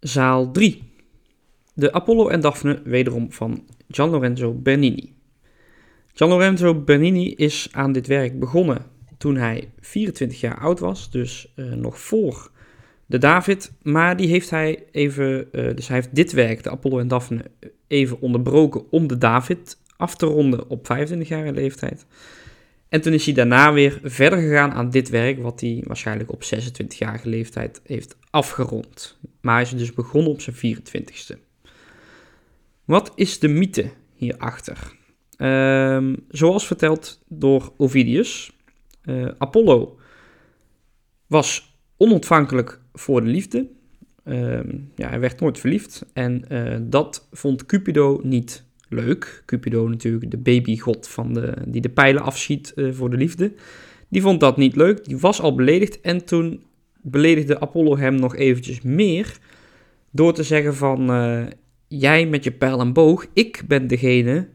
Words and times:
Zaal 0.00 0.50
3. 0.50 0.82
De 1.74 1.92
Apollo 1.92 2.28
en 2.28 2.40
Daphne, 2.40 2.80
wederom 2.84 3.32
van 3.32 3.64
Gian 3.88 4.10
Lorenzo 4.10 4.52
Bernini. 4.52 5.14
Gian 6.14 6.28
Lorenzo 6.28 6.74
Bernini 6.74 7.34
is 7.34 7.68
aan 7.72 7.92
dit 7.92 8.06
werk 8.06 8.38
begonnen 8.38 8.86
toen 9.18 9.36
hij 9.36 9.70
24 9.80 10.40
jaar 10.40 10.58
oud 10.58 10.78
was, 10.78 11.10
dus 11.10 11.52
uh, 11.56 11.72
nog 11.72 12.00
voor 12.00 12.50
de 13.06 13.18
David. 13.18 13.72
Maar 13.82 14.16
die 14.16 14.28
heeft 14.28 14.50
hij 14.50 14.84
even, 14.92 15.48
uh, 15.52 15.74
dus 15.74 15.88
hij 15.88 15.96
heeft 15.96 16.14
dit 16.14 16.32
werk, 16.32 16.62
de 16.62 16.70
Apollo 16.70 16.98
en 16.98 17.08
Daphne, 17.08 17.44
even 17.86 18.20
onderbroken 18.20 18.82
om 18.90 19.06
de 19.06 19.18
David 19.18 19.78
af 19.96 20.16
te 20.16 20.26
ronden 20.26 20.68
op 20.68 20.86
25-jarige 20.86 21.52
leeftijd. 21.52 22.06
En 22.88 23.00
toen 23.00 23.12
is 23.12 23.24
hij 23.24 23.34
daarna 23.34 23.72
weer 23.72 24.00
verder 24.02 24.38
gegaan 24.38 24.72
aan 24.72 24.90
dit 24.90 25.08
werk, 25.08 25.42
wat 25.42 25.60
hij 25.60 25.82
waarschijnlijk 25.86 26.32
op 26.32 26.42
26-jarige 26.44 27.28
leeftijd 27.28 27.80
heeft 27.84 28.16
afgerond. 28.30 29.18
Maar 29.40 29.54
hij 29.54 29.62
is 29.62 29.70
dus 29.70 29.92
begonnen 29.92 30.32
op 30.32 30.40
zijn 30.40 30.56
24ste. 30.56 31.38
Wat 32.84 33.12
is 33.14 33.38
de 33.38 33.48
mythe 33.48 33.90
hierachter? 34.14 34.96
Um, 35.38 36.24
zoals 36.28 36.66
verteld 36.66 37.20
door 37.26 37.72
Ovidius, 37.76 38.52
uh, 39.04 39.28
Apollo 39.38 39.98
was 41.26 41.78
onontvankelijk 41.96 42.80
voor 42.92 43.24
de 43.24 43.30
liefde. 43.30 43.68
Um, 44.24 44.92
ja, 44.94 45.08
hij 45.08 45.20
werd 45.20 45.40
nooit 45.40 45.58
verliefd 45.58 46.04
en 46.12 46.44
uh, 46.48 46.76
dat 46.80 47.28
vond 47.32 47.66
Cupido 47.66 48.20
niet 48.22 48.64
leuk. 48.88 49.42
Cupido 49.46 49.88
natuurlijk 49.88 50.30
de 50.30 50.38
babygod 50.38 51.08
van 51.08 51.34
de, 51.34 51.54
die 51.66 51.80
de 51.80 51.88
pijlen 51.88 52.22
afschiet 52.22 52.72
uh, 52.74 52.92
voor 52.92 53.10
de 53.10 53.16
liefde. 53.16 53.52
Die 54.08 54.22
vond 54.22 54.40
dat 54.40 54.56
niet 54.56 54.76
leuk, 54.76 55.04
die 55.04 55.18
was 55.18 55.40
al 55.40 55.54
beledigd 55.54 56.00
en 56.00 56.24
toen 56.24 56.62
beledigde 57.02 57.60
Apollo 57.60 57.96
hem 57.96 58.14
nog 58.14 58.36
eventjes 58.36 58.80
meer 58.80 59.38
door 60.10 60.32
te 60.32 60.42
zeggen 60.42 60.74
van 60.74 61.10
uh, 61.10 61.46
jij 61.88 62.26
met 62.26 62.44
je 62.44 62.52
pijl 62.52 62.80
en 62.80 62.92
boog, 62.92 63.26
ik 63.32 63.62
ben 63.66 63.86
degene 63.86 64.48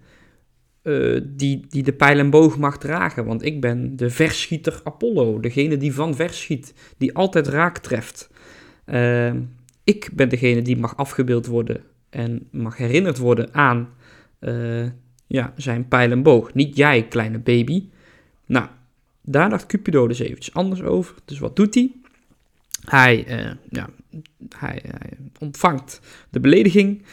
uh, 0.84 1.22
die, 1.24 1.66
die 1.70 1.84
de 1.84 1.94
pijl 1.94 2.20
en 2.20 2.30
boog 2.30 2.58
mag 2.58 2.78
dragen, 2.78 3.26
want 3.26 3.46
ik 3.46 3.62
ben 3.62 3.96
de 3.96 4.10
verschieter 4.10 4.82
Apollo, 4.84 5.40
degene 5.40 5.78
die 5.78 5.94
van 5.94 6.16
verschiet, 6.16 6.74
die 6.98 7.14
altijd 7.14 7.48
raak 7.48 7.78
treft. 7.78 8.30
Ik 9.84 10.10
ben 10.14 10.30
degene 10.30 10.62
die 10.62 10.78
mag 10.78 10.98
afgebeeld 10.98 11.46
worden 11.46 11.82
en 12.10 12.48
mag 12.52 12.78
herinnerd 12.78 13.18
worden 13.18 13.54
aan 13.54 13.90
uh, 14.46 14.90
ja, 15.28 15.54
zijn 15.58 15.88
pijl 15.88 16.12
en 16.12 16.24
boog. 16.24 16.54
Niet 16.54 16.76
jij, 16.76 17.08
kleine 17.08 17.40
baby. 17.40 17.90
Nou, 18.46 18.68
daar 19.22 19.50
dacht 19.50 19.66
Cupido 19.66 20.08
dus 20.08 20.20
eventjes 20.20 20.54
anders 20.54 20.82
over. 20.82 21.16
Dus 21.26 21.40
wat 21.40 21.56
doet 21.56 21.74
hij? 21.74 21.92
Hij, 22.86 23.28
uh, 23.28 23.52
ja, 23.70 23.90
hij, 24.58 24.84
ontvangt 25.40 26.00
de 26.30 26.40
belediging, 26.40 27.04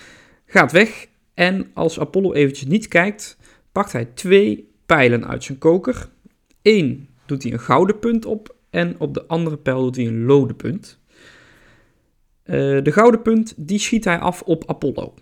gaat 0.47 0.73
weg. 0.73 1.07
En 1.35 1.71
als 1.75 2.01
Apollo 2.01 2.33
eventjes 2.33 2.69
niet 2.69 2.89
kijkt, 2.89 3.39
pakt 3.73 3.93
hij 3.93 4.05
twee 4.05 4.71
pijlen 4.87 5.27
uit 5.29 5.45
zijn 5.45 5.59
koker. 5.59 6.09
Eén 6.63 7.09
doet 7.27 7.43
hij 7.43 7.53
een 7.53 7.61
gouden 7.61 7.99
punt 7.99 8.25
op 8.25 8.55
en 8.71 9.01
op 9.01 9.15
de 9.15 9.27
andere 9.27 9.57
pijl 9.57 9.83
doet 9.83 9.97
hij 9.97 10.07
een 10.07 10.25
lode 10.25 10.55
punt. 10.55 10.99
Uh, 12.45 12.83
de 12.83 12.93
gouden 12.93 13.23
punt 13.23 13.55
die 13.57 13.79
schiet 13.79 14.05
hij 14.05 14.19
af 14.19 14.43
op 14.43 14.65
Apollo. 14.67 15.15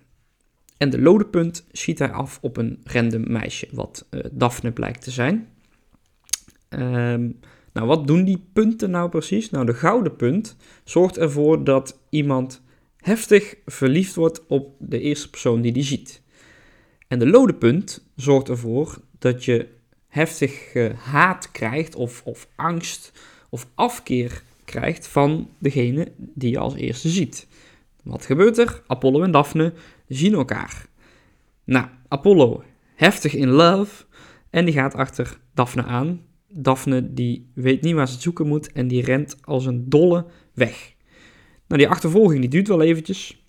En 0.78 0.90
de 0.90 1.00
lode 1.00 1.26
punt 1.26 1.66
schiet 1.72 1.98
hij 1.98 2.10
af 2.10 2.38
op 2.42 2.56
een 2.56 2.80
random 2.84 3.32
meisje, 3.32 3.68
wat 3.72 4.06
uh, 4.10 4.20
Daphne 4.32 4.72
blijkt 4.72 5.02
te 5.02 5.10
zijn. 5.10 5.48
Um, 6.68 7.38
nou, 7.72 7.86
wat 7.86 8.06
doen 8.06 8.24
die 8.24 8.44
punten 8.52 8.90
nou 8.90 9.08
precies? 9.08 9.50
Nou, 9.50 9.66
de 9.66 9.74
gouden 9.74 10.16
punt 10.16 10.56
zorgt 10.84 11.18
ervoor 11.18 11.64
dat 11.64 11.98
iemand 12.10 12.62
heftig 12.96 13.54
verliefd 13.66 14.14
wordt 14.14 14.46
op 14.46 14.74
de 14.78 15.00
eerste 15.00 15.30
persoon 15.30 15.60
die 15.60 15.72
die 15.72 15.82
ziet. 15.82 16.22
En 17.08 17.18
de 17.18 17.26
lode 17.26 17.54
punt 17.54 18.04
zorgt 18.16 18.48
ervoor 18.48 18.98
dat 19.18 19.44
je 19.44 19.68
heftig 20.08 20.72
haat 20.96 21.50
krijgt 21.50 21.94
of, 21.94 22.22
of 22.24 22.48
angst 22.54 23.12
of 23.48 23.66
afkeer 23.74 24.42
krijgt 24.64 25.06
van 25.06 25.50
degene 25.58 26.12
die 26.16 26.50
je 26.50 26.58
als 26.58 26.74
eerste 26.74 27.08
ziet. 27.08 27.46
Wat 28.02 28.26
gebeurt 28.26 28.58
er? 28.58 28.82
Apollo 28.86 29.22
en 29.22 29.30
Daphne 29.30 29.72
zien 30.08 30.34
elkaar. 30.34 30.86
Nou, 31.64 31.86
Apollo 32.08 32.62
heftig 32.94 33.34
in 33.34 33.48
love 33.48 34.04
en 34.50 34.64
die 34.64 34.74
gaat 34.74 34.94
achter 34.94 35.38
Daphne 35.54 35.84
aan. 35.84 36.20
Daphne 36.48 37.12
die 37.14 37.50
weet 37.54 37.82
niet 37.82 37.94
waar 37.94 38.06
ze 38.06 38.12
het 38.12 38.22
zoeken 38.22 38.46
moet 38.46 38.72
en 38.72 38.88
die 38.88 39.04
rent 39.04 39.36
als 39.40 39.66
een 39.66 39.88
dolle 39.88 40.26
weg. 40.54 40.92
Nou, 41.66 41.80
die 41.80 41.88
achtervolging 41.88 42.40
die 42.40 42.50
duurt 42.50 42.68
wel 42.68 42.82
eventjes. 42.82 43.42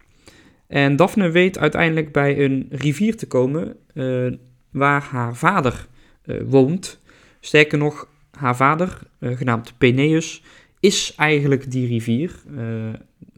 En 0.67 0.95
Daphne 0.95 1.29
weet 1.29 1.57
uiteindelijk 1.57 2.11
bij 2.11 2.43
een 2.43 2.67
rivier 2.69 3.15
te 3.15 3.27
komen 3.27 3.75
uh, 3.93 4.33
waar 4.71 5.01
haar 5.01 5.35
vader 5.35 5.87
uh, 6.25 6.41
woont. 6.45 6.99
Sterker 7.39 7.77
nog, 7.77 8.07
haar 8.31 8.55
vader, 8.55 8.99
uh, 9.19 9.37
genaamd 9.37 9.73
Peneus, 9.77 10.43
is 10.79 11.13
eigenlijk 11.15 11.71
die 11.71 11.87
rivier. 11.87 12.31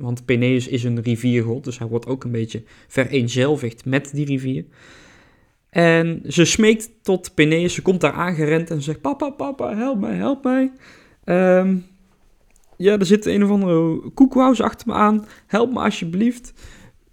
Want 0.02 0.26
Peneus 0.26 0.68
is 0.68 0.84
een 0.84 1.02
riviergod, 1.02 1.64
dus 1.64 1.80
hij 1.80 1.88
wordt 1.88 2.06
ook 2.06 2.24
een 2.24 2.32
beetje 2.32 2.64
vereenzelvigd 2.88 3.86
met 3.86 4.10
die 4.14 4.26
rivier. 4.26 4.66
En 5.70 6.22
ze 6.28 6.46
smeekt 6.46 6.90
tot 7.02 7.34
Peneus, 7.34 7.74
ze 7.74 7.82
komt 7.82 8.02
daar 8.02 8.14
aangerend 8.14 8.70
en 8.70 8.82
zegt: 8.82 9.02
Papa, 9.02 9.30
papa, 9.30 9.76
help 9.76 10.00
mij, 10.00 10.16
help 10.16 10.44
mij. 10.44 10.72
Um, 11.26 11.86
ja, 12.78 12.98
er 12.98 13.06
zit 13.06 13.26
een 13.26 13.44
of 13.44 13.50
andere 13.50 14.10
koekwous 14.14 14.62
achter 14.62 14.88
me 14.88 14.94
aan. 14.94 15.26
Help 15.48 15.74
me 15.74 15.80
alsjeblieft. 15.80 16.54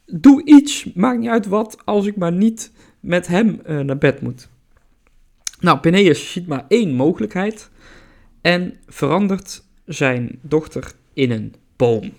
Doe 0.06 0.44
iets, 0.44 0.93
maakt 0.94 1.19
niet 1.19 1.28
uit 1.28 1.47
wat, 1.47 1.78
als 1.84 2.06
ik 2.06 2.16
maar 2.16 2.32
niet 2.32 2.72
met 3.00 3.26
hem 3.26 3.60
uh, 3.66 3.81
naar 3.81 3.99
bed 3.99 4.20
moet. 4.20 4.49
Nou, 5.60 5.78
Peneus 5.78 6.32
ziet 6.32 6.47
maar 6.47 6.65
één 6.69 6.94
mogelijkheid 6.94 7.70
en 8.41 8.75
verandert 8.87 9.65
zijn 9.84 10.38
dochter 10.43 10.93
in 11.12 11.31
een 11.31 11.55
boom. 11.76 12.12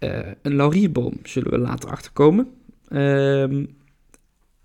Uh, 0.00 0.18
een 0.42 0.54
laurierboom 0.54 1.18
zullen 1.22 1.50
we 1.50 1.58
later 1.58 1.90
achterkomen. 1.90 2.48
Uh, 2.88 3.42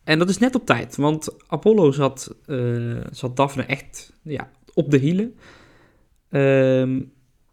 en 0.04 0.20
dat 0.20 0.30
is 0.30 0.38
net 0.38 0.56
op 0.56 0.66
tijd, 0.66 0.96
want 0.96 1.36
Apollo 1.48 1.92
zat, 1.92 2.36
uh, 2.48 3.02
zat 3.12 3.36
Daphne 3.36 3.64
echt 3.64 4.14
ja, 4.22 4.50
op 4.74 4.92
de 4.92 4.98
hielen. 4.98 5.36
Uh, 6.30 7.02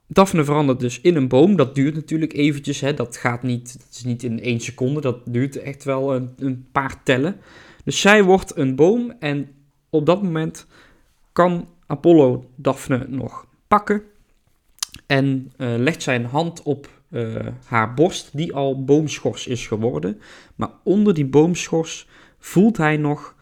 Daphne 0.07 0.45
verandert 0.45 0.81
dus 0.81 1.01
in 1.01 1.17
een 1.17 1.29
boom. 1.29 1.57
Dat 1.57 1.75
duurt 1.75 1.95
natuurlijk 1.95 2.33
eventjes. 2.33 2.81
Hè. 2.81 2.95
Dat 2.95 3.17
gaat 3.17 3.43
niet, 3.43 3.79
dat 3.79 3.89
is 3.91 4.05
niet 4.05 4.23
in 4.23 4.41
één 4.41 4.61
seconde. 4.61 5.01
Dat 5.01 5.19
duurt 5.25 5.57
echt 5.57 5.85
wel 5.85 6.15
een, 6.15 6.31
een 6.39 6.67
paar 6.73 7.03
tellen. 7.03 7.37
Dus 7.85 8.01
zij 8.01 8.23
wordt 8.23 8.57
een 8.57 8.75
boom 8.75 9.13
en 9.19 9.49
op 9.91 10.07
dat 10.07 10.23
moment 10.23 10.67
kan 11.33 11.69
Apollo 11.87 12.51
Daphne 12.57 13.07
nog 13.09 13.47
pakken. 13.69 14.03
En 15.07 15.53
uh, 15.57 15.75
legt 15.77 16.03
zijn 16.03 16.25
hand 16.25 16.63
op 16.63 16.89
uh, 17.11 17.47
haar 17.65 17.95
borst, 17.95 18.37
die 18.37 18.55
al 18.55 18.85
boomschors 18.85 19.47
is 19.47 19.67
geworden. 19.67 20.21
Maar 20.55 20.71
onder 20.83 21.15
die 21.15 21.27
boomschors 21.27 22.09
voelt 22.39 22.77
hij 22.77 22.97
nog 22.97 23.35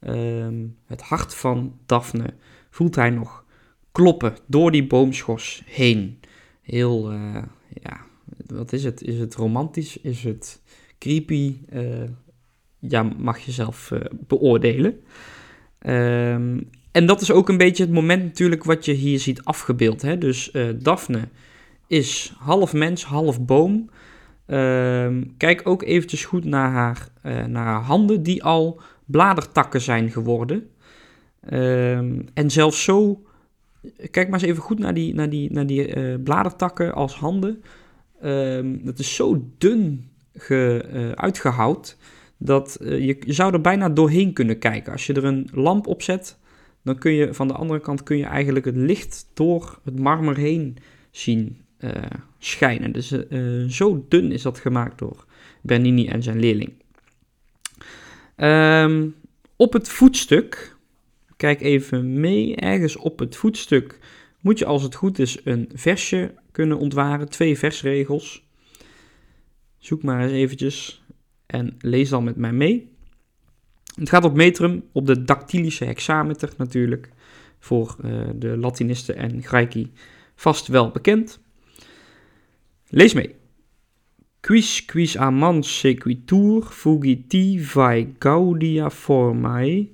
uh, 0.00 0.46
het 0.86 1.02
hart 1.02 1.34
van 1.34 1.78
Daphne. 1.86 2.34
Voelt 2.70 2.94
hij 2.94 3.10
nog 3.10 3.44
kloppen 3.92 4.36
door 4.46 4.70
die 4.70 4.86
boomschors 4.86 5.62
heen. 5.66 6.20
Heel, 6.62 7.12
uh, 7.12 7.42
ja, 7.82 8.00
wat 8.46 8.72
is 8.72 8.84
het? 8.84 9.02
Is 9.02 9.18
het 9.18 9.34
romantisch? 9.34 9.96
Is 9.96 10.22
het 10.22 10.62
creepy? 10.98 11.56
Uh, 11.72 12.02
ja, 12.78 13.02
mag 13.02 13.38
je 13.38 13.52
zelf 13.52 13.92
beoordelen. 14.26 15.00
Um, 15.86 16.68
en 16.92 17.06
dat 17.06 17.20
is 17.20 17.30
ook 17.30 17.48
een 17.48 17.56
beetje 17.56 17.82
het 17.84 17.92
moment 17.92 18.22
natuurlijk 18.22 18.64
wat 18.64 18.84
je 18.84 18.92
hier 18.92 19.18
ziet 19.18 19.44
afgebeeld. 19.44 20.02
Hè? 20.02 20.18
Dus 20.18 20.52
Daphne 20.78 21.28
is 21.90 22.34
half 22.38 22.72
mens, 22.72 23.04
half 23.04 23.44
boom. 23.44 23.90
Uh, 24.46 25.08
kijk 25.36 25.60
ook 25.64 25.82
eventjes 25.82 26.24
goed 26.24 26.44
naar 26.44 26.70
haar, 26.70 27.08
uh, 27.26 27.44
naar 27.44 27.64
haar 27.64 27.82
handen, 27.82 28.22
die 28.22 28.44
al 28.44 28.80
bladertakken 29.04 29.80
zijn 29.80 30.10
geworden. 30.10 30.70
Uh, 31.48 31.96
en 32.34 32.50
zelfs 32.50 32.84
zo, 32.84 33.22
kijk 34.10 34.28
maar 34.28 34.40
eens 34.40 34.48
even 34.48 34.62
goed 34.62 34.78
naar 34.78 34.94
die, 34.94 35.14
naar 35.14 35.30
die, 35.30 35.52
naar 35.52 35.66
die 35.66 35.96
uh, 35.96 36.22
bladertakken 36.24 36.94
als 36.94 37.14
handen. 37.14 37.62
Ehm, 38.20 38.76
dat 38.82 38.98
is 38.98 39.14
zo 39.14 39.44
dun 39.58 40.10
ge, 40.34 41.12
uitgehouwd 41.14 41.96
dat 42.36 42.76
je, 42.80 43.16
je 43.20 43.32
zou 43.32 43.52
er 43.52 43.60
bijna 43.60 43.88
doorheen 43.88 44.32
kunnen 44.32 44.58
kijken. 44.58 44.92
Als 44.92 45.06
je 45.06 45.12
er 45.12 45.24
een 45.24 45.48
lamp 45.52 45.86
op 45.86 46.02
zet, 46.02 46.38
dan 46.82 46.98
kun 46.98 47.12
je 47.12 47.34
van 47.34 47.48
de 47.48 47.54
andere 47.54 47.80
kant 47.80 48.02
kun 48.02 48.16
je 48.16 48.24
eigenlijk 48.24 48.64
het 48.64 48.76
licht 48.76 49.30
door 49.34 49.80
het 49.84 49.98
marmer 49.98 50.36
heen 50.36 50.76
zien 51.10 51.68
schijnen. 52.38 52.92
Dus 52.92 53.12
uh, 53.12 53.68
zo 53.68 54.04
dun 54.08 54.32
is 54.32 54.42
dat 54.42 54.58
gemaakt 54.58 54.98
door 54.98 55.24
Bernini 55.62 56.06
en 56.06 56.22
zijn 56.22 56.40
leerling. 56.40 56.72
Um, 58.36 59.14
op 59.56 59.72
het 59.72 59.88
voetstuk, 59.88 60.76
kijk 61.36 61.60
even 61.60 62.20
mee, 62.20 62.56
ergens 62.56 62.96
op 62.96 63.18
het 63.18 63.36
voetstuk 63.36 63.98
moet 64.40 64.58
je 64.58 64.64
als 64.64 64.82
het 64.82 64.94
goed 64.94 65.18
is 65.18 65.38
een 65.44 65.70
versje 65.74 66.34
kunnen 66.52 66.78
ontwaren, 66.78 67.28
twee 67.28 67.58
versregels. 67.58 68.48
Zoek 69.78 70.02
maar 70.02 70.22
eens 70.22 70.32
eventjes 70.32 71.04
en 71.46 71.76
lees 71.78 72.08
dan 72.08 72.24
met 72.24 72.36
mij 72.36 72.52
mee. 72.52 72.90
Het 73.94 74.08
gaat 74.08 74.24
op 74.24 74.34
metrum, 74.34 74.84
op 74.92 75.06
de 75.06 75.24
dactylische 75.24 75.84
hexameter 75.84 76.52
natuurlijk. 76.56 77.08
Voor 77.58 77.96
de 78.34 78.56
Latinisten 78.56 79.16
en 79.16 79.42
Graiki 79.42 79.92
vast 80.34 80.66
wel 80.66 80.90
bekend. 80.90 81.40
Lees 82.90 83.14
mee. 83.14 83.34
Quis 84.40 84.84
quis 84.84 85.16
amans 85.16 85.78
sequitur 85.78 86.62
fugiti 86.62 87.60
vai 87.62 88.14
gaudia 88.18 88.90
formae 88.90 89.92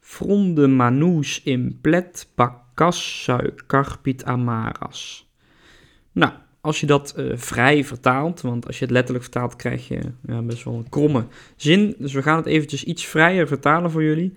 fronde 0.00 0.66
manus 0.66 1.42
implet 1.44 2.26
bacchas 2.34 3.28
carpit 3.66 4.24
amaras. 4.24 5.30
Nou, 6.12 6.32
als 6.60 6.80
je 6.80 6.86
dat 6.86 7.14
uh, 7.18 7.32
vrij 7.36 7.84
vertaalt, 7.84 8.40
want 8.40 8.66
als 8.66 8.78
je 8.78 8.84
het 8.84 8.92
letterlijk 8.92 9.24
vertaalt 9.24 9.56
krijg 9.56 9.88
je 9.88 10.00
ja, 10.26 10.42
best 10.42 10.64
wel 10.64 10.74
een 10.74 10.88
kromme 10.88 11.26
zin. 11.56 11.94
Dus 11.98 12.12
we 12.12 12.22
gaan 12.22 12.36
het 12.36 12.46
eventjes 12.46 12.84
iets 12.84 13.06
vrijer 13.06 13.46
vertalen 13.46 13.90
voor 13.90 14.02
jullie. 14.02 14.32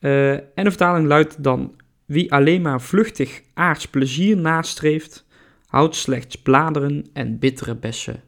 Uh, 0.00 0.32
en 0.32 0.64
de 0.64 0.70
vertaling 0.70 1.06
luidt 1.06 1.42
dan, 1.42 1.74
wie 2.04 2.32
alleen 2.32 2.62
maar 2.62 2.80
vluchtig 2.80 3.42
aards 3.54 3.88
plezier 3.88 4.36
nastreeft, 4.36 5.26
houdt 5.72 5.96
slechts 5.96 6.36
bladeren 6.36 7.06
en 7.12 7.38
bittere 7.38 7.74
bessen 7.74 8.22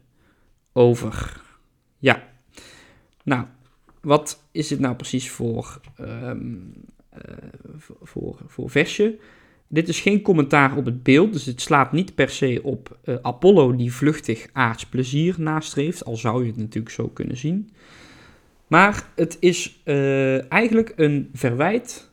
over. 0.73 1.41
Ja, 1.97 2.23
nou, 3.23 3.45
wat 4.01 4.43
is 4.51 4.67
dit 4.67 4.79
nou 4.79 4.95
precies 4.95 5.29
voor, 5.29 5.81
um, 6.01 6.73
uh, 7.13 7.19
voor, 8.01 8.37
voor 8.47 8.69
versje? 8.69 9.17
Dit 9.67 9.87
is 9.87 9.99
geen 9.99 10.21
commentaar 10.21 10.77
op 10.77 10.85
het 10.85 11.03
beeld, 11.03 11.33
dus 11.33 11.45
het 11.45 11.61
slaat 11.61 11.91
niet 11.91 12.15
per 12.15 12.29
se 12.29 12.59
op 12.63 12.97
uh, 13.03 13.15
Apollo 13.21 13.75
die 13.75 13.93
vluchtig 13.93 14.47
aards 14.53 14.85
plezier 14.85 15.35
nastreeft, 15.37 16.05
al 16.05 16.15
zou 16.15 16.41
je 16.41 16.47
het 16.47 16.57
natuurlijk 16.57 16.95
zo 16.95 17.07
kunnen 17.07 17.37
zien. 17.37 17.69
Maar 18.67 19.07
het 19.15 19.37
is 19.39 19.81
uh, 19.83 20.51
eigenlijk 20.51 20.93
een 20.95 21.29
verwijt 21.33 22.11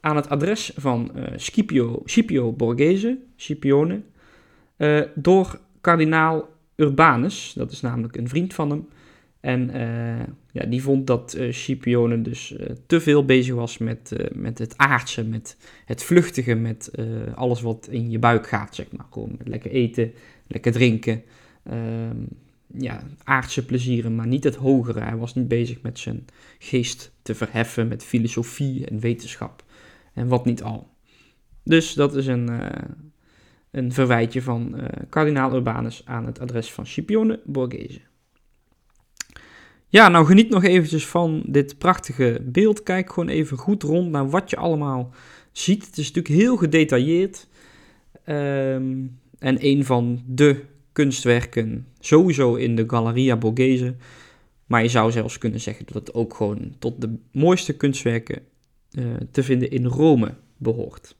aan 0.00 0.16
het 0.16 0.28
adres 0.28 0.72
van 0.76 1.12
Scipio, 1.36 2.02
Scipio 2.04 2.52
Borghese, 2.52 3.18
Scipione, 3.36 4.02
door 5.14 5.60
kardinaal 5.80 6.48
Urbanus, 6.76 7.52
dat 7.56 7.70
is 7.70 7.80
namelijk 7.80 8.16
een 8.16 8.28
vriend 8.28 8.54
van 8.54 8.70
hem. 8.70 8.88
En 9.40 9.76
uh, 9.76 10.26
ja, 10.52 10.64
die 10.66 10.82
vond 10.82 11.06
dat 11.06 11.34
uh, 11.38 11.52
Scipione 11.52 12.22
dus 12.22 12.54
te 12.86 13.00
veel 13.00 13.24
bezig 13.24 13.54
was 13.54 13.78
met, 13.78 14.12
met 14.32 14.58
het 14.58 14.76
aardse, 14.76 15.24
met 15.24 15.56
het 15.84 16.02
vluchtige, 16.02 16.54
met 16.54 16.90
alles 17.34 17.60
wat 17.60 17.88
in 17.90 18.10
je 18.10 18.18
buik 18.18 18.46
gaat, 18.46 18.74
zeg 18.74 18.86
maar. 18.92 19.06
Lekker 19.44 19.70
eten, 19.70 20.12
lekker 20.46 20.72
drinken, 20.72 21.22
ehm, 21.62 22.16
ja, 22.66 23.02
aardse 23.24 23.64
plezieren, 23.64 24.14
maar 24.14 24.26
niet 24.26 24.44
het 24.44 24.56
hogere. 24.56 25.00
Hij 25.00 25.16
was 25.16 25.34
niet 25.34 25.48
bezig 25.48 25.82
met 25.82 25.98
zijn 25.98 26.24
geest 26.58 27.12
te 27.22 27.34
verheffen, 27.34 27.88
met 27.88 28.04
filosofie 28.04 28.86
en 28.86 28.98
wetenschap 28.98 29.64
en 30.14 30.28
wat 30.28 30.44
niet 30.44 30.62
al. 30.62 30.88
Dus 31.62 31.94
dat 31.94 32.14
is 32.14 32.26
een, 32.26 32.50
een 33.74 33.92
verwijtje 33.92 34.42
van 34.42 34.72
uh, 34.76 34.84
kardinaal 35.08 35.54
Urbanus 35.54 36.02
aan 36.04 36.26
het 36.26 36.40
adres 36.40 36.72
van 36.72 36.86
Scipione 36.86 37.40
Borghese. 37.44 38.00
Ja, 39.88 40.08
nou 40.08 40.26
geniet 40.26 40.48
nog 40.48 40.64
eventjes 40.64 41.06
van 41.06 41.42
dit 41.46 41.78
prachtige 41.78 42.40
beeld. 42.44 42.82
Kijk 42.82 43.12
gewoon 43.12 43.28
even 43.28 43.56
goed 43.56 43.82
rond 43.82 44.10
naar 44.10 44.30
wat 44.30 44.50
je 44.50 44.56
allemaal 44.56 45.14
ziet. 45.52 45.86
Het 45.86 45.98
is 45.98 46.12
natuurlijk 46.12 46.42
heel 46.42 46.56
gedetailleerd. 46.56 47.48
Um, 48.26 49.18
en 49.38 49.56
een 49.58 49.84
van 49.84 50.22
de 50.26 50.64
kunstwerken 50.92 51.86
sowieso 51.98 52.54
in 52.54 52.76
de 52.76 52.84
Galleria 52.86 53.36
Borghese. 53.36 53.94
Maar 54.66 54.82
je 54.82 54.88
zou 54.88 55.10
zelfs 55.10 55.38
kunnen 55.38 55.60
zeggen 55.60 55.86
dat 55.86 55.94
het 55.94 56.14
ook 56.14 56.34
gewoon 56.34 56.74
tot 56.78 57.00
de 57.00 57.16
mooiste 57.32 57.76
kunstwerken 57.76 58.42
uh, 58.98 59.04
te 59.30 59.42
vinden 59.42 59.70
in 59.70 59.84
Rome 59.86 60.34
behoort. 60.56 61.16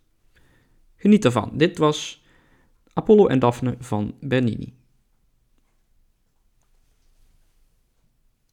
Geniet 0.96 1.24
ervan. 1.24 1.50
Dit 1.54 1.78
was 1.78 2.23
Apollo 2.94 3.28
en 3.28 3.38
Daphne 3.38 3.76
van 3.78 4.14
Bernini. 4.20 4.72